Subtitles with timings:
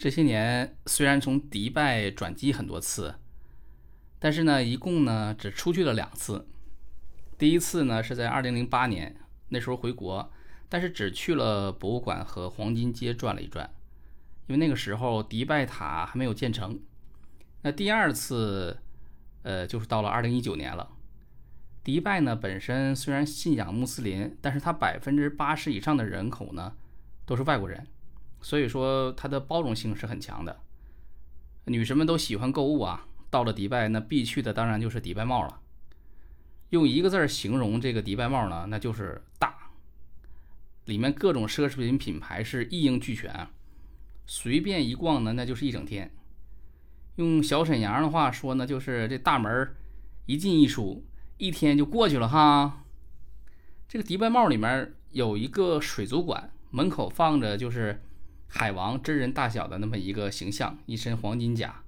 [0.00, 3.16] 这些年虽然从迪拜转机很多次，
[4.18, 6.48] 但是呢，一共呢只出去了两次。
[7.36, 9.14] 第一次呢是在2008年，
[9.50, 10.32] 那时候回国，
[10.70, 13.68] 但是只去了博物馆和黄金街转了一转，
[14.46, 16.80] 因为那个时候迪拜塔还没有建成。
[17.60, 18.78] 那第二次，
[19.42, 20.92] 呃，就是到了2019年了。
[21.84, 26.74] 迪拜呢本身虽然信仰穆斯林，但是它百分之八十以上的人口呢
[27.26, 27.86] 都是外国人。
[28.42, 30.60] 所以说，它的包容性是很强的。
[31.64, 35.60] 女神们都喜欢购物啊，到了迪拜，那必去的当然就是迪拜帽了。
[36.70, 39.70] 用一个字儿形容这个迪拜帽呢，那就是大。
[40.86, 43.46] 里面各种奢侈品品牌是一应俱全，
[44.26, 46.10] 随便一逛呢，那就是一整天。
[47.16, 49.74] 用小沈阳的话说呢，就是这大门
[50.26, 51.04] 一进一出，
[51.36, 52.84] 一天就过去了哈。
[53.86, 58.02] 这个迪拜帽里面有一个水族馆，门口放着就是。
[58.52, 61.84] 海王真人大小的那么一个形象，一身黄金甲，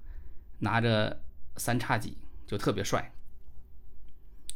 [0.59, 1.21] 拿着
[1.57, 3.11] 三叉戟，就特别帅。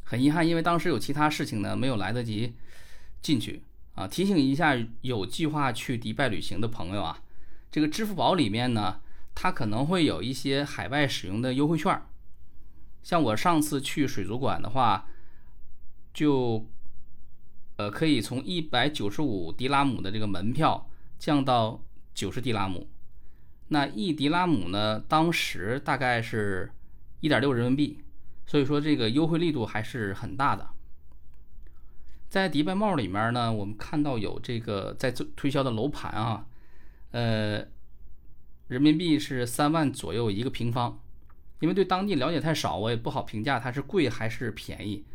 [0.06, 2.56] 很遗憾，因为当时有其他事情呢，没有来得及
[3.22, 3.62] 进去
[3.94, 4.08] 啊。
[4.08, 7.22] 提醒一下有计划去迪拜旅行的朋友啊，
[7.70, 9.02] 这个支付宝里面呢，
[9.36, 12.02] 它可能会有一些海外使用的优惠券。
[13.04, 15.10] 像我上次去水族馆的话，
[16.14, 16.66] 就
[17.76, 21.84] 呃可以从一百九十五迪拉姆的这个门票降到。
[22.18, 22.88] 九十迪拉姆，
[23.68, 25.00] 那一迪拉姆呢？
[25.08, 26.72] 当时大概是
[27.20, 28.00] 一点六人民币，
[28.48, 30.68] 所以说这个优惠力度还是很大的。
[32.28, 36.48] 在迪拜帽里面呢，我们看到有这个在推推销的楼盘啊，
[37.12, 37.64] 呃，
[38.68, 41.00] 人民币是三万左右一个平方。
[41.60, 45.06] 因为对当地了解太少，我也不好评价它是贵还是便宜。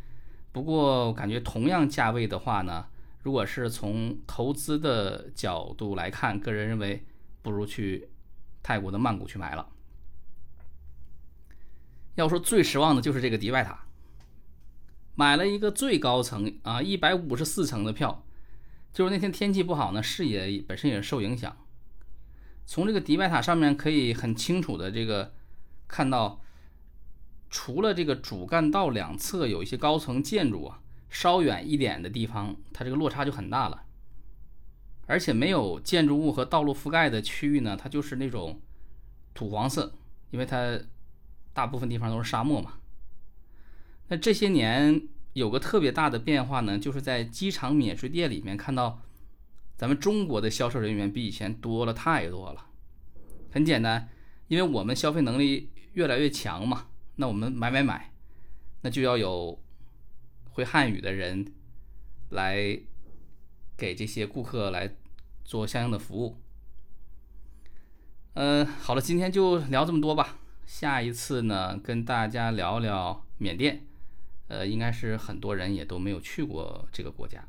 [0.53, 2.87] 不过感觉同样价位的话呢。
[3.23, 7.07] 如果是从投资的角度来看，个人认为
[7.41, 8.09] 不如去
[8.63, 9.69] 泰国的曼谷去买了。
[12.17, 13.87] 要说最失望的就是这个迪拜塔，
[15.15, 18.27] 买了一个最高层啊，一百五十四层的票，
[18.93, 21.57] 就是那天天气不好呢，视野本身也受影响。
[22.67, 25.33] 从这个迪拜塔上面可以很清楚的这个
[25.87, 26.43] 看到，
[27.49, 30.82] 除了这个主干道两侧有一些高层建筑啊。
[31.15, 33.83] 稍远一点的地方，它这个落差就很大了，
[35.07, 38.59] 而且没有建筑物和道路覆盖的区域呢，它就是那种
[39.35, 39.93] 土黄色，
[40.31, 40.81] 因为它
[41.53, 42.79] 大部分地方都是沙漠嘛。
[44.09, 49.03] 那这些年有个特别大的变化呢，就是在机场免税店里面看到，
[49.77, 52.69] 咱们中国的销售人员比以前多了太多了。
[53.51, 54.09] 很简单，
[54.49, 56.87] 因为我们消费能力越来越强嘛，
[57.17, 58.15] 那我们买买买，
[58.81, 59.63] 那就要有。
[60.53, 61.53] 会汉语的人
[62.31, 62.79] 来
[63.77, 64.95] 给这些顾客来
[65.45, 66.37] 做相应的服务。
[68.35, 70.39] 嗯，好了，今天就聊这么多吧。
[70.65, 73.87] 下一次呢，跟大家聊聊缅甸。
[74.49, 77.47] 呃，应该是很多人也都没有去过这个国家。